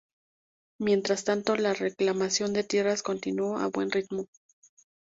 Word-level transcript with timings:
Mientras 0.79 1.25
tanto, 1.25 1.55
la 1.55 1.75
reclamación 1.75 2.53
de 2.53 2.63
tierras 2.63 3.03
continuó 3.03 3.59
a 3.59 3.67
buen 3.67 3.91
ritmo. 3.91 4.25